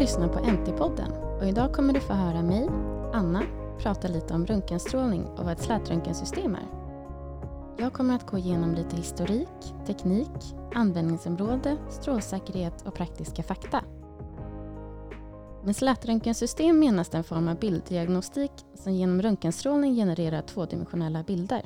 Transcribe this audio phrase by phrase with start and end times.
[0.00, 2.68] lyssnar på NT-podden och idag kommer du få höra mig,
[3.12, 3.42] Anna,
[3.78, 6.66] prata lite om röntgenstrålning och vad ett slätröntgensystem är.
[7.78, 9.48] Jag kommer att gå igenom lite historik,
[9.86, 13.84] teknik, användningsområde, strålsäkerhet och praktiska fakta.
[15.64, 21.64] Med slätröntgensystem menas den form av bilddiagnostik som genom röntgenstrålning genererar tvådimensionella bilder.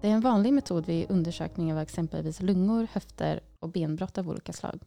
[0.00, 4.52] Det är en vanlig metod vid undersökning av exempelvis lungor, höfter och benbrott av olika
[4.52, 4.80] slag.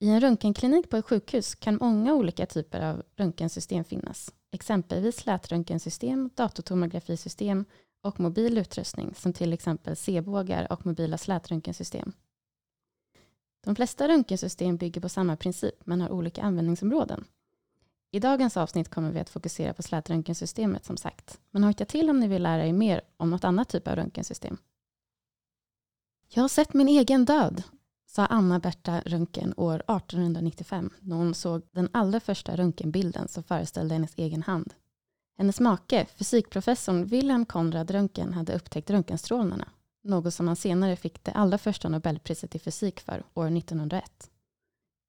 [0.00, 4.34] I en röntgenklinik på ett sjukhus kan många olika typer av röntgensystem finnas.
[4.50, 7.64] Exempelvis slätröntgensystem, datortomografisystem
[8.02, 12.12] och mobil utrustning som till exempel C-bågar och mobila slätröntgensystem.
[13.64, 17.24] De flesta röntgensystem bygger på samma princip men har olika användningsområden.
[18.10, 21.40] I dagens avsnitt kommer vi att fokusera på slätröntgensystemet som sagt.
[21.50, 24.56] Men hojta till om ni vill lära er mer om något annat typ av röntgensystem.
[26.28, 27.62] Jag har sett min egen död,
[28.10, 34.14] sa Anna-Berta Röntgen år 1895 när hon såg den allra första röntgenbilden som föreställde hennes
[34.16, 34.74] egen hand.
[35.38, 39.68] Hennes make, fysikprofessorn Wilhelm Konrad Röntgen, hade upptäckt röntgenstrålarna,
[40.04, 44.30] något som han senare fick det allra första Nobelpriset i fysik för, år 1901.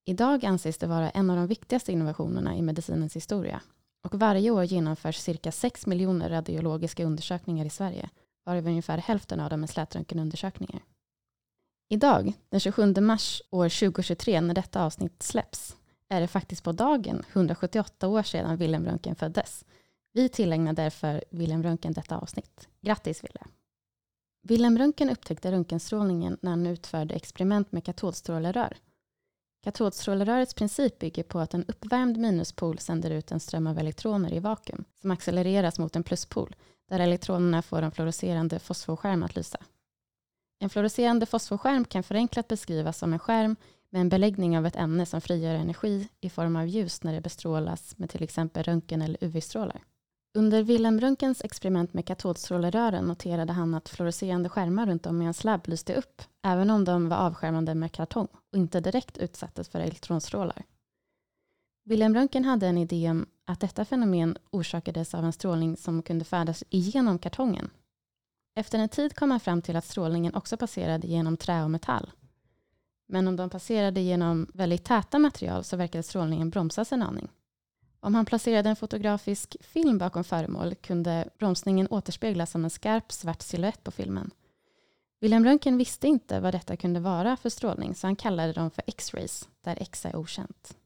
[0.05, 3.61] Idag anses det vara en av de viktigaste innovationerna i medicinens historia
[4.03, 8.09] och varje år genomförs cirka 6 miljoner radiologiska undersökningar i Sverige,
[8.45, 10.81] varav ungefär hälften av dem är slätröntgenundersökningar.
[11.91, 15.77] Idag, den 27 mars år 2023, när detta avsnitt släpps,
[16.09, 19.65] är det faktiskt på dagen 178 år sedan Wilhelm Röntgen föddes.
[20.13, 22.67] Vi tillägnar därför Wilhelm Röntgen detta avsnitt.
[22.81, 23.45] Grattis Wille!
[24.43, 28.77] Wilhelm Röntgen upptäckte röntgenstrålningen när han utförde experiment med katodstrålerör.
[29.63, 34.39] Katodstrålerörets princip bygger på att en uppvärmd minuspol sänder ut en ström av elektroner i
[34.39, 36.55] vakuum som accelereras mot en pluspol
[36.89, 39.59] där elektronerna får en fluorescerande fosforskärm att lysa.
[40.59, 43.55] En fluorescerande fosforskärm kan förenklat beskrivas som en skärm
[43.89, 47.21] med en beläggning av ett ämne som frigör energi i form av ljus när det
[47.21, 49.83] bestrålas med till exempel röntgen eller UV-strålar.
[50.37, 55.43] Under Wilhelm Röntgens experiment med katodstrålerören noterade han att fluorescerande skärmar runt om i hans
[55.43, 59.79] labb lyste upp, även om de var avskärmade med kartong och inte direkt utsattes för
[59.79, 60.63] elektronstrålar.
[61.85, 66.25] Wilhelm Röntgen hade en idé om att detta fenomen orsakades av en strålning som kunde
[66.25, 67.69] färdas igenom kartongen.
[68.59, 72.11] Efter en tid kom man fram till att strålningen också passerade genom trä och metall.
[73.07, 77.29] Men om de passerade genom väldigt täta material så verkade strålningen bromsas en aning.
[77.99, 83.41] Om han placerade en fotografisk film bakom föremål kunde bromsningen återspeglas som en skarp svart
[83.41, 84.31] silhuett på filmen.
[85.19, 88.83] William Röntgen visste inte vad detta kunde vara för strålning så han kallade dem för
[88.87, 90.77] X-rays, där X är okänt.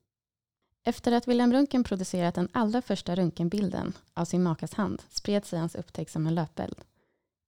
[0.84, 5.60] Efter att William Röntgen producerat den allra första röntgenbilden av sin makas hand spred sig
[5.60, 6.76] hans upptäckt som en löpeld.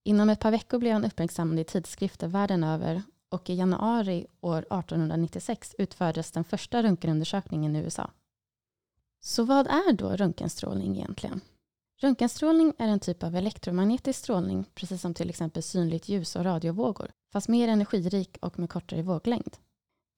[0.06, 4.58] Inom ett par veckor blev han uppmärksammad i tidskrifter världen över och i januari år
[4.58, 8.10] 1896 utfördes den första röntgenundersökningen i USA.
[9.20, 11.40] Så vad är då röntgenstrålning egentligen?
[12.00, 17.10] Röntgenstrålning är en typ av elektromagnetisk strålning, precis som till exempel synligt ljus och radiovågor,
[17.32, 19.56] fast mer energirik och med kortare våglängd.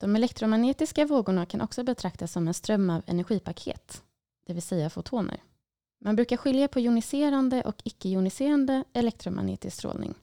[0.00, 4.02] De elektromagnetiska vågorna kan också betraktas som en ström av energipaket,
[4.46, 5.42] det vill säga fotoner.
[6.00, 10.14] Man brukar skilja på joniserande och icke-joniserande elektromagnetisk strålning.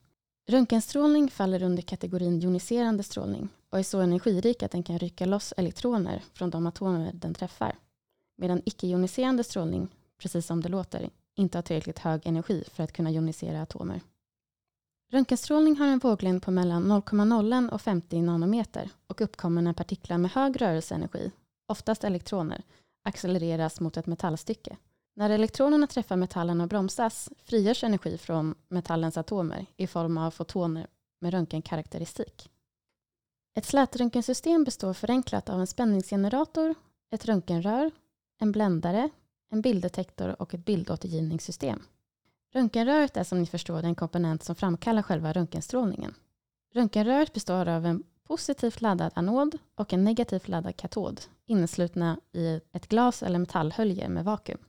[0.47, 5.53] Röntgenstrålning faller under kategorin joniserande strålning och är så energirik att den kan rycka loss
[5.57, 7.75] elektroner från de atomer den träffar
[8.37, 9.87] medan icke-joniserande strålning,
[10.17, 14.01] precis som det låter, inte har tillräckligt hög energi för att kunna jonisera atomer.
[15.11, 20.31] Röntgenstrålning har en våglängd på mellan 0,0 och 50 nanometer och uppkommer när partiklar med
[20.31, 21.31] hög rörelseenergi,
[21.67, 22.63] oftast elektroner,
[23.03, 24.77] accelereras mot ett metallstycke.
[25.17, 30.87] När elektronerna träffar metallen och bromsas frigörs energi från metallens atomer i form av fotoner
[31.19, 32.49] med röntgenkaraktäristik.
[33.55, 36.75] Ett slätröntgensystem består förenklat av en spänningsgenerator,
[37.11, 37.91] ett röntgenrör
[38.37, 39.09] en bländare,
[39.51, 41.84] en bilddetektor och ett bildåtergivningssystem.
[42.53, 46.13] Röntgenröret är som ni förstår den komponent som framkallar själva röntgenstrålningen.
[46.73, 52.87] Röntgenröret består av en positivt laddad anod och en negativt laddad katod inneslutna i ett
[52.87, 54.59] glas eller metallhölje med vakuum.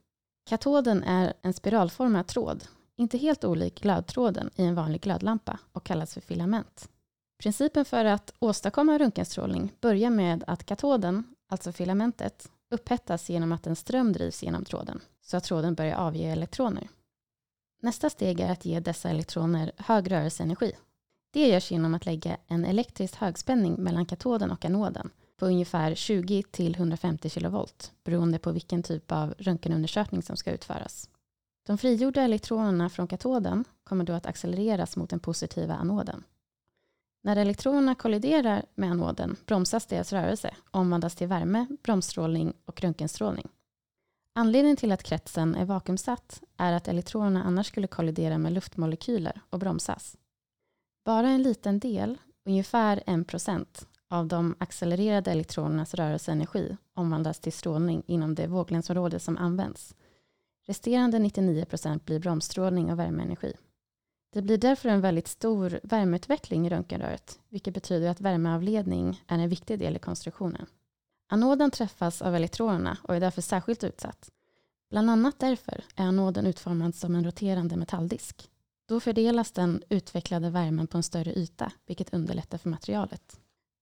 [0.47, 2.63] Katoden är en spiralformad tråd,
[2.95, 6.89] inte helt olik glödtråden i en vanlig glödlampa och kallas för filament.
[7.37, 13.75] Principen för att åstadkomma röntgenstrålning börjar med att katoden, alltså filamentet, upphettas genom att en
[13.75, 16.87] ström drivs genom tråden, så att tråden börjar avge elektroner.
[17.81, 20.71] Nästa steg är att ge dessa elektroner hög rörelseenergi.
[21.33, 26.43] Det görs genom att lägga en elektrisk högspänning mellan katoden och anoden på ungefär 20
[26.43, 31.09] till 150 kilovolt beroende på vilken typ av röntgenundersökning som ska utföras.
[31.67, 36.23] De frigjorda elektronerna från katoden kommer då att accelereras mot den positiva anoden.
[37.23, 43.47] När elektronerna kolliderar med anoden bromsas deras rörelse och omvandlas till värme, bromsstrålning och röntgenstrålning.
[44.33, 49.59] Anledningen till att kretsen är vakuumsatt är att elektronerna annars skulle kollidera med luftmolekyler och
[49.59, 50.17] bromsas.
[51.05, 53.65] Bara en liten del, ungefär 1%
[54.09, 59.95] av de accelererade elektronernas rörelseenergi omvandlas till strålning inom det våglängdsområde som används.
[60.67, 63.53] Resterande 99% blir bromsstrålning och värmeenergi.
[64.33, 69.49] Det blir därför en väldigt stor värmeutveckling i röntgenröret, vilket betyder att värmeavledning är en
[69.49, 70.65] viktig del i konstruktionen.
[71.29, 74.31] Anoden träffas av elektronerna och är därför särskilt utsatt.
[74.89, 78.49] Bland annat därför är anoden utformad som en roterande metalldisk.
[78.87, 83.39] Då fördelas den utvecklade värmen på en större yta, vilket underlättar för materialet.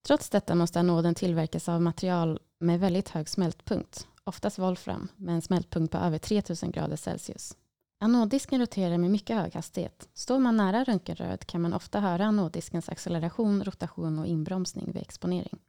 [0.08, 5.42] Trots detta måste anoden tillverkas av material med väldigt hög smältpunkt, oftast volfram, med en
[5.42, 7.58] smältpunkt på över 3000 grader Celsius.
[8.00, 10.10] Anoddisken roterar med mycket hög hastighet.
[10.14, 15.60] Står man nära röntgenröret kan man ofta höra anoddiskens acceleration, rotation och inbromsning vid exponering.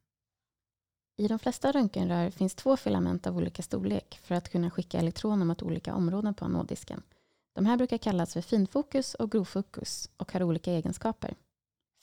[1.18, 5.44] I de flesta röntgenrör finns två filament av olika storlek för att kunna skicka elektroner
[5.44, 7.02] mot olika områden på anoddisken.
[7.54, 11.34] De här brukar kallas för finfokus och grovfokus och har olika egenskaper.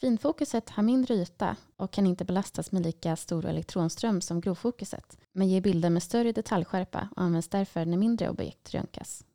[0.03, 5.50] Finfokuset har mindre yta och kan inte belastas med lika stor elektronström som grovfokuset, men
[5.50, 9.25] ger bilder med större detaljskärpa och används därför när mindre objekt röntgas.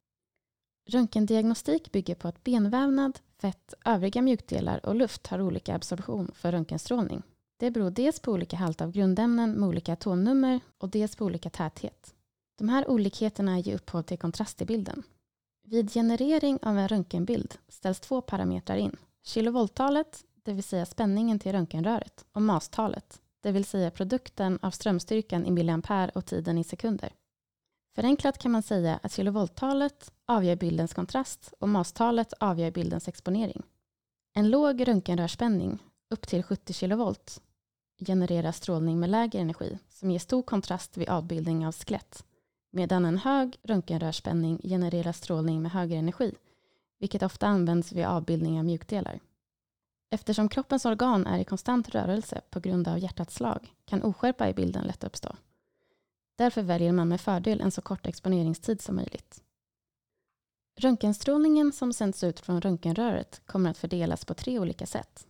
[0.88, 7.23] Röntgendiagnostik bygger på att benvävnad, fett, övriga mjukdelar och luft har olika absorption för röntgenstrålning.
[7.56, 11.50] Det beror dels på olika halt av grundämnen med olika atomnummer och dels på olika
[11.50, 12.14] täthet.
[12.59, 15.03] De här olikheterna ger upphov till kontrast i bilden.
[15.67, 18.97] Vid generering av en röntgenbild ställs två parametrar in.
[19.23, 25.46] Kilovolttalet, det vill säga spänningen till röntgenröret, och mastalet, det vill säga produkten av strömstyrkan
[25.46, 27.12] i milliampere och tiden i sekunder.
[27.94, 33.62] Förenklat kan man säga att kilovolttalet avgör bildens kontrast och mastalet avgör bildens exponering.
[34.35, 35.79] En låg röntgenrörspänning,
[36.11, 37.43] upp till 70 kilovolt,
[38.06, 42.25] genererar strålning med lägre energi som ger stor kontrast vid avbildning av skelett,
[42.70, 46.35] medan en hög röntgenrörspänning genererar strålning med högre energi,
[46.99, 49.20] vilket ofta används vid avbildning av mjukdelar.
[50.11, 54.55] Eftersom kroppens organ är i konstant rörelse på grund av hjärtats slag kan oskärpa i
[54.55, 55.37] bilden lätt uppstå.
[56.37, 59.43] Därför väljer man med fördel en så kort exponeringstid som möjligt.
[60.77, 65.27] Röntgenstrålningen som sänds ut från röntgenröret kommer att fördelas på tre olika sätt.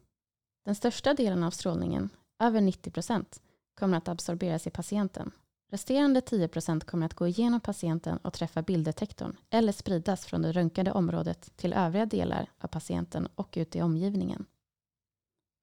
[0.65, 3.43] Den största delen av strålningen, över 90 procent,
[3.75, 5.31] kommer att absorberas i patienten.
[5.71, 10.53] Resterande 10 procent kommer att gå igenom patienten och träffa bilddetektorn eller spridas från det
[10.53, 14.47] röntgade området till övriga delar av patienten och ut i omgivningen.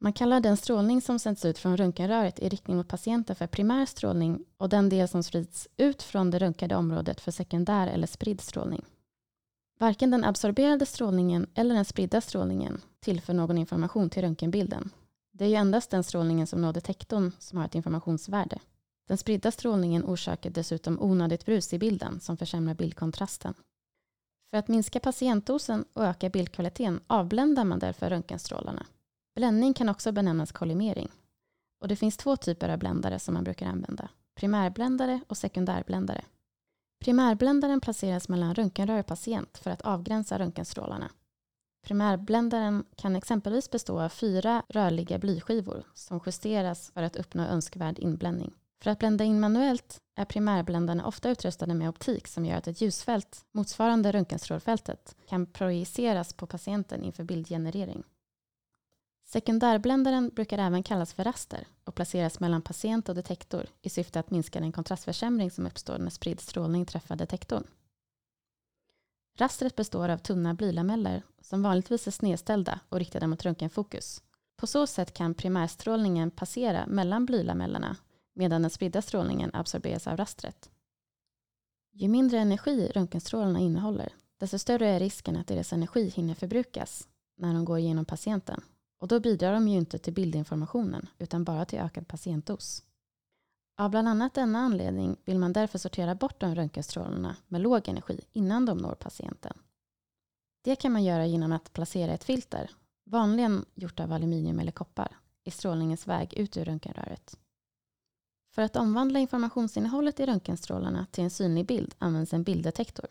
[0.06, 3.86] Man kallar den strålning som sänds ut från röntgenröret i riktning mot patienten för primär
[3.86, 8.42] strålning och den del som sprids ut från det röntgade området för sekundär eller spridd
[8.42, 8.86] strålning.
[9.80, 14.90] Varken den absorberade strålningen eller den spridda strålningen tillför någon information till röntgenbilden.
[15.31, 18.60] Det är ju endast den strålningen som når detektorn som har ett informationsvärde.
[19.07, 23.54] Den spridda strålningen orsakar dessutom onödigt brus i bilden som försämrar bildkontrasten.
[24.50, 28.86] För att minska patientdosen och öka bildkvaliteten avbländar man därför röntgenstrålarna.
[29.36, 31.12] Bländning kan också benämnas kollimering.
[31.82, 34.10] Och det finns två typer av bländare som man brukar använda.
[34.36, 36.26] Primärbländare och sekundärbländare.
[37.04, 41.12] Primärbländaren placeras mellan röntgenrör och patient för att avgränsa röntgenstrålarna.
[41.86, 48.54] Primärbländaren kan exempelvis bestå av fyra rörliga blyskivor som justeras för att uppnå önskvärd inbländning.
[48.83, 52.81] För att blända in manuellt är primärbländarna ofta utrustade med optik som gör att ett
[52.81, 58.04] ljusfält motsvarande röntgenstrålfältet kan projiceras på patienten inför bildgenerering.
[59.35, 64.31] Sekundärbländaren brukar även kallas för raster och placeras mellan patient och detektor i syfte att
[64.31, 67.68] minska den kontrastförsämring som uppstår när spridd strålning träffar detektorn.
[69.37, 74.23] Rastret består av tunna blylameller som vanligtvis är snedställda och riktade mot röntgenfokus.
[74.56, 77.95] På så sätt kan primärstrålningen passera mellan blylamellerna
[78.33, 80.69] medan den spridda strålningen absorberas av rastret.
[81.92, 87.54] Ju mindre energi röntgenstrålarna innehåller, desto större är risken att deras energi hinner förbrukas när
[87.54, 88.61] de går igenom patienten.
[89.06, 92.83] Och då bidrar de ju inte till bildinformationen utan bara till ökad patientdos.
[93.78, 98.21] Av bland annat denna anledning vill man därför sortera bort de röntgenstrålarna med låg energi
[98.33, 99.57] innan de når patienten.
[100.64, 102.71] Det kan man göra genom att placera ett filter,
[103.04, 107.38] vanligen gjort av aluminium eller koppar, i strålningens väg ut ur röntgenröret.
[108.52, 113.07] För att omvandla informationsinnehållet i röntgenstrålarna till en synlig bild används en bilddetektor.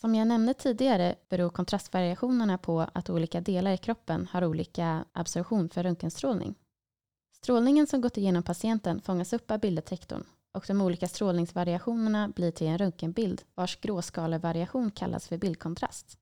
[0.00, 5.68] Som jag nämnde tidigare beror kontrastvariationerna på att olika delar i kroppen har olika absorption
[5.68, 6.54] för röntgenstrålning.
[7.32, 10.24] Strålningen som gått igenom patienten fångas upp av bilddetektorn
[10.54, 16.18] och de olika strålningsvariationerna blir till en röntgenbild vars gråskalevariation kallas för bildkontrast.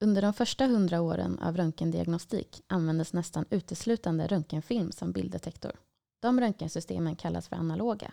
[0.00, 5.72] Under de första hundra åren av röntgendiagnostik användes nästan uteslutande röntgenfilm som bilddetektor.
[6.22, 8.12] De röntgensystemen kallas för analoga.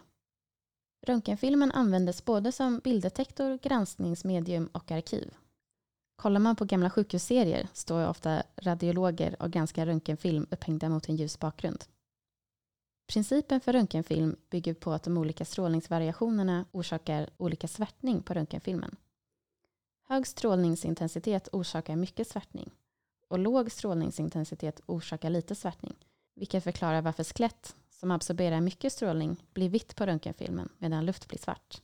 [1.05, 5.33] Röntgenfilmen användes både som bilddetektor, granskningsmedium och arkiv.
[6.15, 11.39] Kollar man på gamla sjukhusserier står ofta radiologer och granskar röntgenfilm upphängda mot en ljus
[11.39, 11.83] bakgrund.
[13.07, 18.95] Principen för röntgenfilm bygger på att de olika strålningsvariationerna orsakar olika svärtning på röntgenfilmen.
[20.07, 22.71] Hög strålningsintensitet orsakar mycket svärtning
[23.27, 25.95] och låg strålningsintensitet orsakar lite svärtning,
[26.35, 31.39] vilket förklarar varför skelett som absorberar mycket strålning blir vitt på röntgenfilmen medan luft blir
[31.39, 31.81] svart.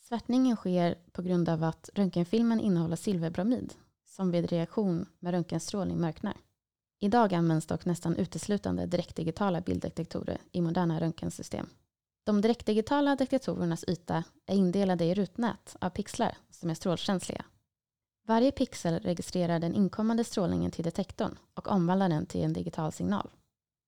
[0.00, 3.74] Svärtningen sker på grund av att röntgenfilmen innehåller silverbromid
[4.06, 6.36] som vid reaktion med röntgenstrålning mörknar.
[7.00, 11.66] Idag används dock nästan uteslutande direktdigitala bilddetektorer i moderna röntgensystem.
[12.24, 17.44] De direktdigitala detektorernas yta är indelade i rutnät av pixlar som är strålkänsliga.
[18.26, 23.30] Varje pixel registrerar den inkommande strålningen till detektorn och omvandlar den till en digital signal.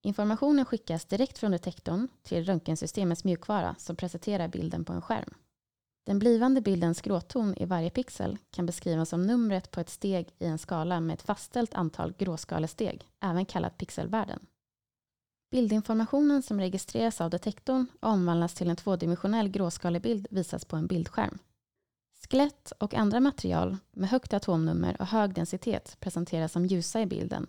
[0.02, 5.35] Informationen skickas direkt från detektorn till röntgensystemets mjukvara som presenterar bilden på en skärm.
[6.07, 10.47] Den blivande bildens gråton i varje pixel kan beskrivas som numret på ett steg i
[10.47, 14.47] en skala med ett fastställt antal gråskalesteg, även kallat pixelvärden.
[15.50, 21.38] Bildinformationen som registreras av detektorn och omvandlas till en tvådimensionell gråskalebild visas på en bildskärm.
[22.28, 27.47] Skelett och andra material med högt atomnummer och hög densitet presenteras som ljusa i bilden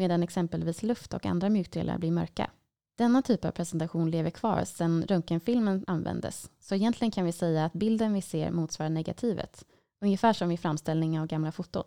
[0.00, 2.50] medan exempelvis luft och andra mjukdelar blir mörka.
[2.98, 7.72] Denna typ av presentation lever kvar sedan röntgenfilmen användes, så egentligen kan vi säga att
[7.72, 9.64] bilden vi ser motsvarar negativet,
[10.00, 11.84] ungefär som i framställning av gamla foton.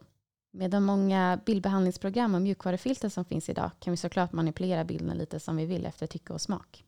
[0.51, 5.39] Med de många bildbehandlingsprogram och mjukvarufilter som finns idag kan vi såklart manipulera bilden lite
[5.39, 6.85] som vi vill efter tycke och smak.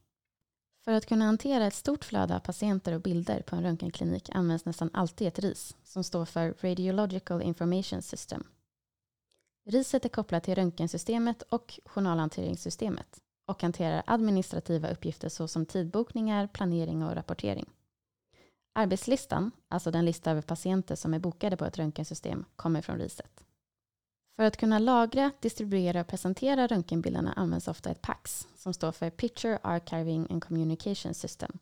[0.84, 4.66] För att kunna hantera ett stort flöde av patienter och bilder på en röntgenklinik används
[4.66, 8.44] nästan alltid ett RIS som står för Radiological Information System.
[9.68, 17.16] RISet är kopplat till röntgensystemet och journalhanteringssystemet och hanterar administrativa uppgifter såsom tidbokningar, planering och
[17.16, 17.70] rapportering.
[18.74, 23.44] Arbetslistan, alltså den lista över patienter som är bokade på ett röntgensystem, kommer från RISet.
[24.36, 29.10] För att kunna lagra, distribuera och presentera röntgenbilderna används ofta ett PAX som står för
[29.10, 31.58] Picture Archiving and Communication System.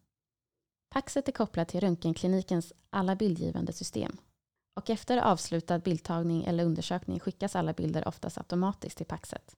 [0.89, 4.17] PAXet är kopplat till röntgenklinikens alla bildgivande system
[4.73, 9.55] och efter avslutad bildtagning eller undersökning skickas alla bilder oftast automatiskt till Paxet.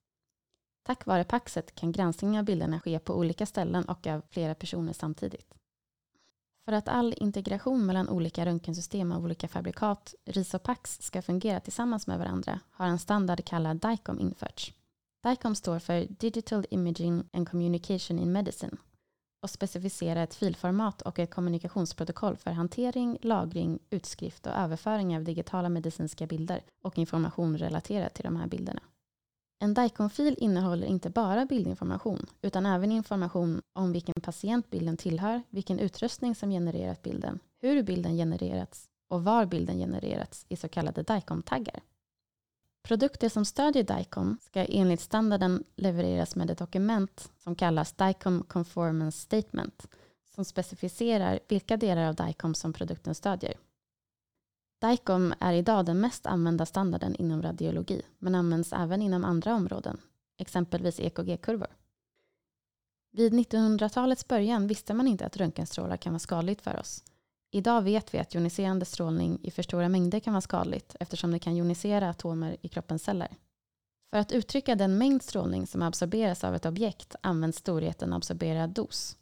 [0.83, 4.93] Tack vare Paxet kan granskning av bilderna ske på olika ställen och av flera personer
[4.93, 5.53] samtidigt.
[6.65, 11.59] För att all integration mellan olika röntgensystem av olika fabrikat, RIS och Pax, ska fungera
[11.59, 14.73] tillsammans med varandra har en standard kallad DICOM införts.
[15.23, 18.77] DICOM står för Digital Imaging and Communication in Medicine
[19.45, 25.69] och specificera ett filformat och ett kommunikationsprotokoll för hantering, lagring, utskrift och överföring av digitala
[25.69, 28.81] medicinska bilder och information relaterad till de här bilderna.
[29.59, 35.79] En DICOM-fil innehåller inte bara bildinformation utan även information om vilken patient bilden tillhör, vilken
[35.79, 41.79] utrustning som genererat bilden, hur bilden genererats och var bilden genererats i så kallade DICOM-taggar.
[42.85, 49.19] Produkter som stödjer DICOM ska enligt standarden levereras med ett dokument som kallas DICOM Conformance
[49.19, 49.87] Statement
[50.35, 53.53] som specificerar vilka delar av DICOM som produkten stödjer.
[54.81, 59.97] DICOM är idag den mest använda standarden inom radiologi men används även inom andra områden,
[60.37, 61.75] exempelvis EKG-kurvor.
[63.11, 67.03] Vid 1900-talets början visste man inte att röntgenstrålar kan vara skadligt för oss
[67.51, 71.39] Idag vet vi att joniserande strålning i för stora mängder kan vara skadligt eftersom det
[71.39, 73.35] kan jonisera atomer i kroppens celler.
[74.09, 79.17] För att uttrycka den mängd strålning som absorberas av ett objekt används storheten absorberad dos.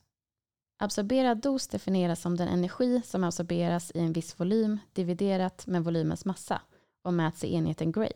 [0.80, 6.26] Absorberad dos definieras som den energi som absorberas i en viss volym dividerat med volymens
[6.26, 6.62] massa
[7.04, 8.14] och mäts i enheten Gray.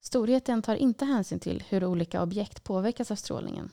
[0.00, 3.70] Storheten tar inte hänsyn till hur olika objekt påverkas av strålningen.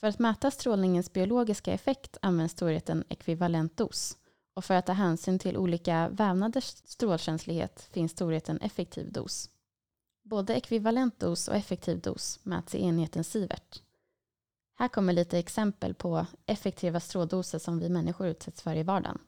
[0.00, 4.16] För att mäta strålningens biologiska effekt används storheten ekvivalent dos
[4.56, 9.50] och för att ta hänsyn till olika vävnaders strålkänslighet finns storheten effektiv dos.
[10.22, 13.82] Både ekvivalent dos och effektiv dos mäts i enheten sievert.
[14.74, 19.18] Här kommer lite exempel på effektiva stråldoser som vi människor utsätts för i vardagen.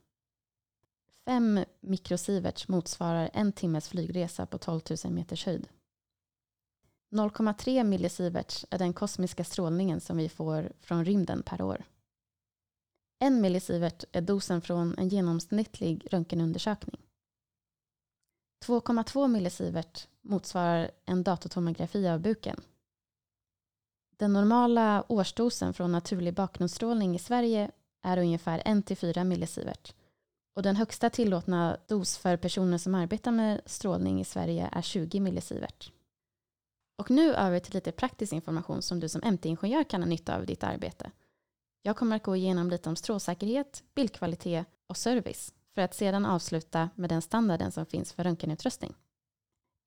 [1.25, 5.69] 5 mikrosieverts motsvarar en timmes flygresa på 12 000 meters höjd.
[7.11, 11.85] 0,3 millisieverts är den kosmiska strålningen som vi får från rymden per år.
[13.19, 17.01] En millisievert är dosen från en genomsnittlig röntgenundersökning.
[18.65, 22.61] 2,2 millisievert motsvarar en datortomografi av buken.
[24.17, 27.71] Den normala årsdosen från naturlig bakgrundsstrålning i Sverige
[28.03, 29.95] är ungefär 1-4 millisievert
[30.55, 35.21] Och den högsta tillåtna dos för personer som arbetar med strålning i Sverige är 20
[35.21, 35.93] millisievert.
[36.99, 40.43] Och nu över till lite praktisk information som du som MT-ingenjör kan ha nytta av
[40.43, 41.11] i ditt arbete.
[41.83, 46.91] Jag kommer att gå igenom lite om strålsäkerhet, bildkvalitet och service för att sedan avsluta
[46.95, 48.95] med den standarden som finns för röntgenutrustning.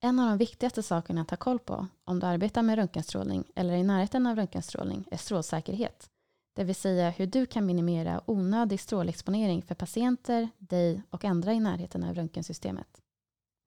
[0.04, 3.74] En av de viktigaste sakerna att ha koll på om du arbetar med röntgenstrålning eller
[3.74, 6.10] i närheten av röntgenstrålning är strålsäkerhet.
[6.56, 11.60] Det vill säga hur du kan minimera onödig strålexponering för patienter, dig och andra i
[11.60, 13.02] närheten av röntgensystemet.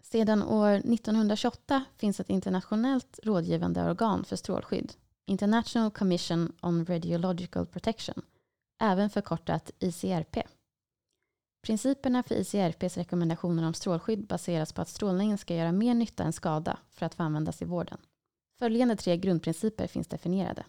[0.02, 4.93] Sedan år 1928 finns ett internationellt rådgivande organ för strålskydd,
[5.26, 8.23] International Commission on Radiological Protection,
[8.81, 10.37] även förkortat ICRP.
[11.62, 16.33] Principerna för ICRPs rekommendationer om strålskydd baseras på att strålningen ska göra mer nytta än
[16.33, 17.99] skada för att få användas i vården.
[18.59, 20.64] Följande tre grundprinciper finns definierade.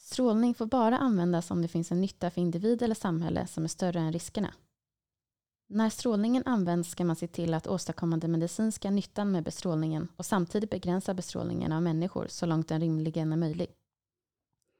[0.00, 3.68] Strålning får bara användas om det finns en nytta för individ eller samhälle som är
[3.68, 4.54] större än riskerna.
[5.68, 10.26] När strålningen används ska man se till att åstadkomma den medicinska nyttan med bestrålningen och
[10.26, 13.77] samtidigt begränsa bestrålningen av människor så långt den rimligen är möjlig.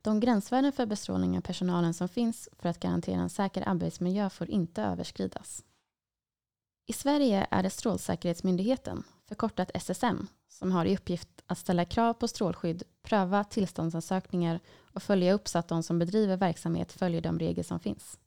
[0.08, 4.50] De gränsvärden för bestrålning av personalen som finns för att garantera en säker arbetsmiljö får
[4.50, 5.64] inte överskridas.
[6.86, 12.28] I Sverige är det Strålsäkerhetsmyndigheten, förkortat SSM, som har i uppgift att ställa krav på
[12.28, 14.60] strålskydd, pröva tillståndsansökningar
[14.92, 18.18] och följa upp så att de som bedriver verksamhet följer de regler som finns.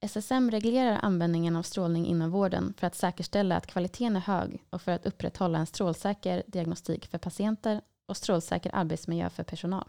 [0.00, 4.82] SSM reglerar användningen av strålning inom vården för att säkerställa att kvaliteten är hög och
[4.82, 9.88] för att upprätthålla en strålsäker diagnostik för patienter och strålsäker arbetsmiljö för personal.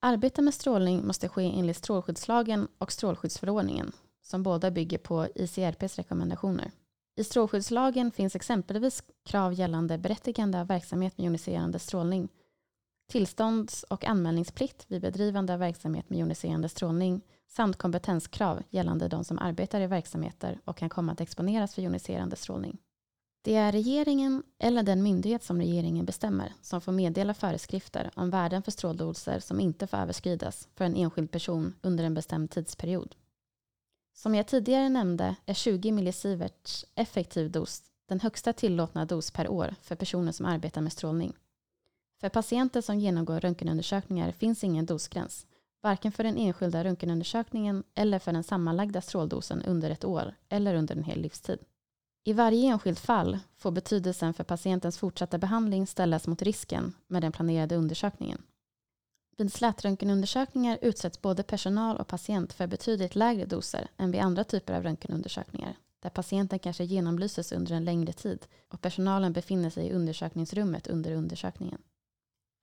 [0.00, 6.70] Arbete med strålning måste ske enligt strålskyddslagen och strålskyddsförordningen som båda bygger på ICRPs rekommendationer.
[7.16, 12.28] I strålskyddslagen finns exempelvis krav gällande berättigande av verksamhet med joniserande strålning,
[13.10, 19.38] tillstånds och anmälningsplikt vid bedrivande av verksamhet med joniserande strålning samt kompetenskrav gällande de som
[19.38, 22.78] arbetar i verksamheter och kan komma att exponeras för joniserande strålning.
[23.46, 28.62] Det är regeringen eller den myndighet som regeringen bestämmer som får meddela föreskrifter om värden
[28.62, 33.14] för stråldoser som inte får överskridas för en enskild person under en bestämd tidsperiod.
[34.14, 39.74] Som jag tidigare nämnde är 20 millisieverts effektiv dos den högsta tillåtna dos per år
[39.82, 41.32] för personer som arbetar med strålning.
[42.20, 45.46] För patienter som genomgår röntgenundersökningar finns ingen dosgräns,
[45.82, 50.96] varken för den enskilda röntgenundersökningen eller för den sammanlagda stråldosen under ett år eller under
[50.96, 51.58] en hel livstid.
[52.28, 57.32] I varje enskilt fall får betydelsen för patientens fortsatta behandling ställas mot risken med den
[57.32, 58.42] planerade undersökningen.
[59.36, 64.74] Vid slätröntgenundersökningar utsätts både personal och patient för betydligt lägre doser än vid andra typer
[64.74, 69.92] av röntgenundersökningar, där patienten kanske genomlyses under en längre tid och personalen befinner sig i
[69.92, 71.82] undersökningsrummet under undersökningen.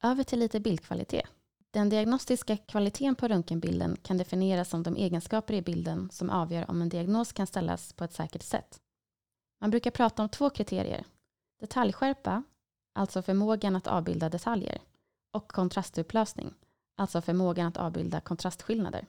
[0.03, 1.27] Över till lite bildkvalitet.
[1.71, 6.81] Den diagnostiska kvaliteten på röntgenbilden kan definieras som de egenskaper i bilden som avgör om
[6.81, 8.79] en diagnos kan ställas på ett säkert sätt.
[9.63, 11.05] Man brukar prata om två kriterier.
[11.59, 12.43] Detaljskärpa,
[12.93, 14.81] alltså förmågan att avbilda detaljer,
[15.33, 16.53] och kontrastupplösning,
[16.97, 19.05] alltså förmågan att avbilda kontrastskillnader.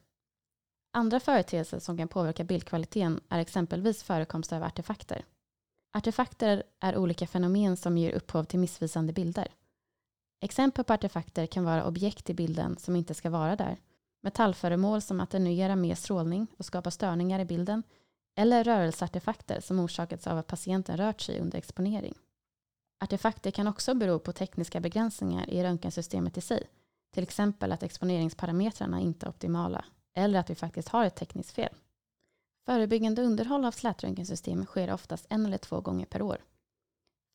[0.92, 5.24] Andra företeelser som kan påverka bildkvaliteten är exempelvis förekomst av artefakter.
[5.96, 9.48] Artefakter är olika fenomen som ger upphov till missvisande bilder.
[10.40, 13.76] Exempel på artefakter kan vara objekt i bilden som inte ska vara där,
[14.22, 17.82] metallföremål som attenuerar mer strålning och skapar störningar i bilden
[18.34, 22.14] eller rörelseartefakter som orsakats av att patienten rört sig under exponering.
[23.00, 26.66] Artefakter kan också bero på tekniska begränsningar i röntgensystemet i sig,
[27.14, 31.74] till exempel att exponeringsparametrarna inte är optimala eller att vi faktiskt har ett tekniskt fel.
[32.66, 36.38] Förebyggande underhåll av slätröntgensystem sker oftast en eller två gånger per år.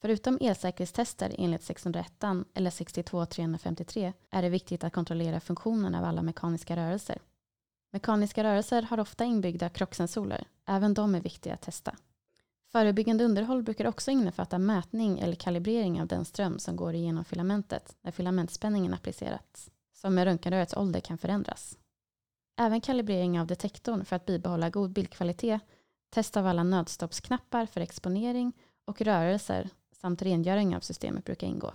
[0.02, 6.76] Förutom elsäkerhetstester enligt 601 eller 62353 är det viktigt att kontrollera funktionen av alla mekaniska
[6.76, 7.20] rörelser.
[7.92, 10.48] Mekaniska rörelser har ofta inbyggda krocksensorer.
[10.66, 11.96] Även de är viktiga att testa.
[12.72, 17.96] Förebyggande underhåll brukar också innefatta mätning eller kalibrering av den ström som går igenom filamentet
[18.02, 21.78] när filamentspänningen applicerats, som med röntgenrörets ålder kan förändras.
[22.58, 25.62] Även kalibrering av detektorn för att bibehålla god bildkvalitet,
[26.10, 28.54] test av alla nödstoppsknappar för exponering
[28.86, 31.74] och rörelser samt rengöring av systemet brukar ingå.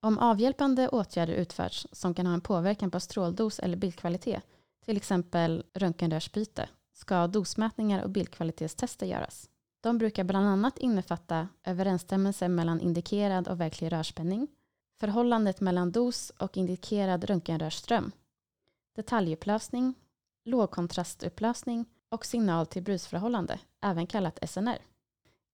[0.00, 4.44] Om avhjälpande åtgärder utförts som kan ha en påverkan på stråldos eller bildkvalitet
[4.84, 9.50] till exempel röntgenrörsbyte, ska dosmätningar och bildkvalitetstester göras.
[9.80, 14.48] De brukar bland annat innefatta överensstämmelse mellan indikerad och verklig rörspänning,
[15.00, 18.12] förhållandet mellan dos och indikerad röntgenrörsström,
[18.96, 19.94] detaljupplösning,
[20.44, 24.78] lågkontrastupplösning och signal till brusförhållande, även kallat SNR.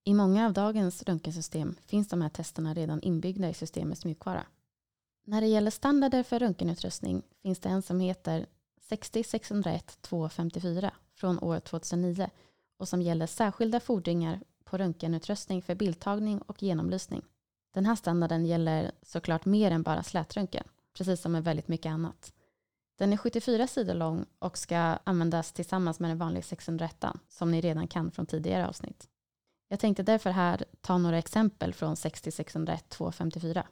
[0.04, 4.46] I många av dagens röntgensystem finns de här testerna redan inbyggda i systemets mjukvara.
[5.26, 8.46] När det gäller standarder för röntgenutrustning finns det en som heter
[8.88, 12.30] 60 601 254 från år 2009
[12.76, 17.22] och som gäller särskilda fordringar på röntgenutrustning för bildtagning och genomlysning.
[17.74, 20.64] Den här standarden gäller såklart mer än bara slätröntgen,
[20.96, 22.32] precis som med väldigt mycket annat.
[22.98, 27.60] Den är 74 sidor lång och ska användas tillsammans med den vanliga 601 som ni
[27.60, 29.08] redan kan från tidigare avsnitt.
[29.68, 33.66] Jag tänkte därför här ta några exempel från 60 601 254.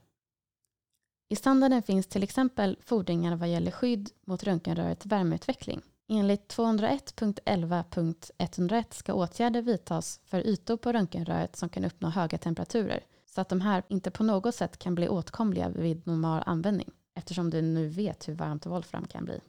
[1.29, 5.83] I standarden finns till exempel fordringar vad gäller skydd mot röntgenrörets värmeutveckling.
[6.09, 13.41] Enligt 201.11.101 ska åtgärder vidtas för ytor på röntgenröret som kan uppnå höga temperaturer så
[13.41, 17.63] att de här inte på något sätt kan bli åtkomliga vid normal användning eftersom du
[17.63, 19.41] nu vet hur varmt volfram kan bli.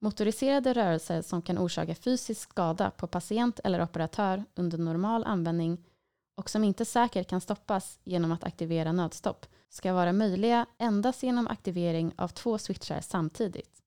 [0.01, 5.85] Motoriserade rörelser som kan orsaka fysisk skada på patient eller operatör under normal användning
[6.37, 11.47] och som inte säkert kan stoppas genom att aktivera nödstopp ska vara möjliga endast genom
[11.47, 13.84] aktivering av två switchar samtidigt.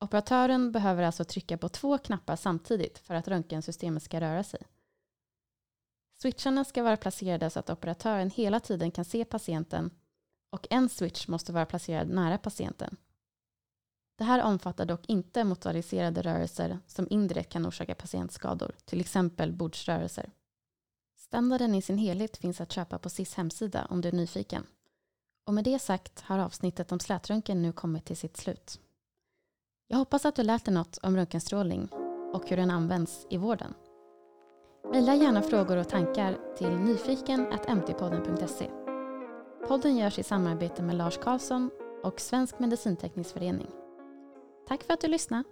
[0.00, 4.60] Operatören behöver alltså trycka på två knappar samtidigt för att röntgensystemet ska röra sig.
[6.22, 9.90] Switcharna ska vara placerade så att operatören hela tiden kan se patienten
[10.50, 12.96] och en switch måste vara placerad nära patienten.
[14.18, 20.30] Det här omfattar dock inte motoriserade rörelser som indirekt kan orsaka patientskador, till exempel bordsrörelser.
[21.16, 24.66] Standarden i sin helhet finns att köpa på SIS hemsida om du är nyfiken.
[25.46, 28.80] Och med det sagt har avsnittet om slätröntgen nu kommit till sitt slut.
[29.92, 31.88] Jag hoppas att du lärt dig något om röntgenstrålning
[32.32, 33.74] och hur den används i vården.
[34.92, 38.70] Mejla gärna frågor och tankar till nyfiken.mtpodden.se.
[39.68, 41.70] Podden görs i samarbete med Lars Karlsson
[42.02, 43.66] och Svensk Medicinteknisk Förening.
[44.68, 45.44] Tack för att du lyssnade.